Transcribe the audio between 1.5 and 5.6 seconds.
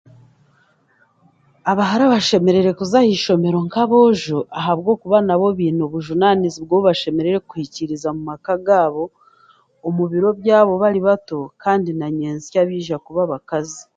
Abahara bashemereire kuza ahaishomero nk'aboojo ahabwokuba nabo